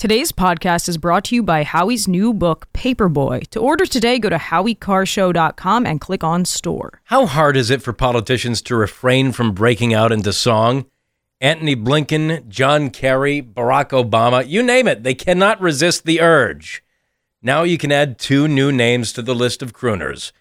Today's 0.00 0.32
podcast 0.32 0.88
is 0.88 0.96
brought 0.96 1.24
to 1.24 1.34
you 1.34 1.42
by 1.42 1.62
Howie's 1.62 2.08
new 2.08 2.32
book, 2.32 2.68
Paperboy. 2.72 3.46
To 3.48 3.60
order 3.60 3.84
today, 3.84 4.18
go 4.18 4.30
to 4.30 4.38
howiecarrshow.com 4.38 5.84
and 5.84 6.00
click 6.00 6.24
on 6.24 6.46
store. 6.46 7.02
How 7.04 7.26
hard 7.26 7.54
is 7.54 7.68
it 7.68 7.82
for 7.82 7.92
politicians 7.92 8.62
to 8.62 8.76
refrain 8.76 9.30
from 9.30 9.52
breaking 9.52 9.92
out 9.92 10.10
into 10.10 10.32
song? 10.32 10.86
Antony 11.38 11.76
Blinken, 11.76 12.48
John 12.48 12.88
Kerry, 12.88 13.42
Barack 13.42 13.90
Obama, 13.90 14.48
you 14.48 14.62
name 14.62 14.88
it, 14.88 15.02
they 15.02 15.12
cannot 15.12 15.60
resist 15.60 16.06
the 16.06 16.22
urge. 16.22 16.82
Now 17.42 17.64
you 17.64 17.76
can 17.76 17.92
add 17.92 18.18
two 18.18 18.48
new 18.48 18.72
names 18.72 19.12
to 19.12 19.20
the 19.20 19.34
list 19.34 19.60
of 19.60 19.74
crooners. 19.74 20.32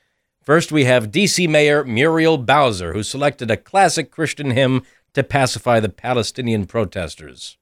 First, 0.41 0.71
we 0.71 0.85
have 0.85 1.11
DC 1.11 1.49
Mayor 1.49 1.83
Muriel 1.83 2.37
Bowser, 2.37 2.93
who 2.93 3.03
selected 3.03 3.51
a 3.51 3.57
classic 3.57 4.09
Christian 4.09 4.51
hymn 4.51 4.83
to 5.15 5.21
pacify 5.21 5.81
the 5.81 5.89
Palestinian 5.89 6.65
protesters. 6.65 7.57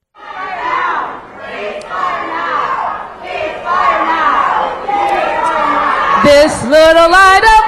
This 6.24 6.62
little 6.64 7.10
light 7.10 7.42
of 7.42 7.67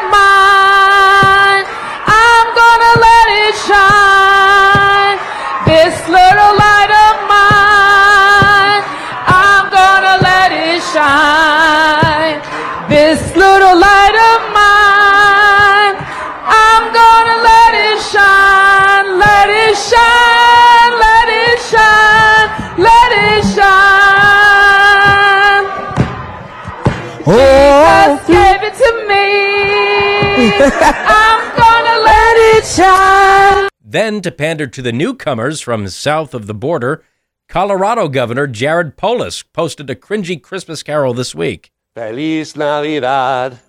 Jesus 28.10 28.26
gave 28.26 28.62
it 28.64 28.74
to 28.74 29.06
me. 29.08 30.50
I'm 30.82 31.56
gonna 31.56 32.02
let 32.02 32.56
it 32.56 32.66
shine. 32.66 33.68
Then, 33.84 34.20
to 34.22 34.32
pander 34.32 34.66
to 34.66 34.82
the 34.82 34.90
newcomers 34.90 35.60
from 35.60 35.86
south 35.86 36.34
of 36.34 36.48
the 36.48 36.54
border, 36.54 37.04
Colorado 37.48 38.08
Governor 38.08 38.48
Jared 38.48 38.96
Polis 38.96 39.44
posted 39.44 39.88
a 39.90 39.94
cringy 39.94 40.42
Christmas 40.42 40.82
carol 40.82 41.14
this 41.14 41.36
week. 41.36 41.70
Feliz 41.94 42.56
Navidad. 42.56 43.60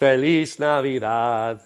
Feliz 0.00 0.58
Navidad. 0.58 1.60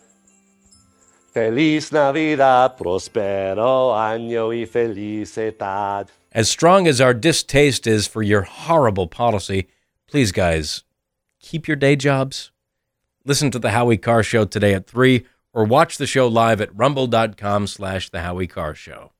Feliz 1.32 1.90
Navidad. 1.90 2.76
Prospero 2.76 3.94
año 3.94 4.48
y 4.48 4.66
felicidad. 4.66 6.08
As 6.32 6.50
strong 6.50 6.86
as 6.86 7.00
our 7.00 7.14
distaste 7.14 7.86
is 7.86 8.06
for 8.06 8.22
your 8.22 8.42
horrible 8.42 9.06
policy, 9.06 9.68
please, 10.06 10.30
guys, 10.30 10.82
keep 11.44 11.68
your 11.68 11.76
day 11.76 11.94
jobs. 11.94 12.50
Listen 13.24 13.50
to 13.50 13.58
the 13.58 13.70
Howie 13.70 13.96
Carr 13.96 14.22
Show 14.22 14.44
today 14.44 14.74
at 14.74 14.86
3 14.86 15.24
or 15.52 15.64
watch 15.64 15.98
the 15.98 16.06
show 16.06 16.26
live 16.26 16.60
at 16.60 16.76
rumble.com 16.76 17.66
slash 17.66 18.10
the 18.10 18.20
Howie 18.20 18.46
Carr 18.46 18.74
Show. 18.74 19.14